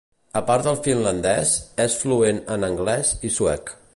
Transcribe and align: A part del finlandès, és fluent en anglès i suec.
A 0.39 0.41
part 0.45 0.63
del 0.67 0.79
finlandès, 0.87 1.51
és 1.85 1.99
fluent 2.05 2.43
en 2.57 2.69
anglès 2.71 3.15
i 3.31 3.35
suec. 3.39 3.75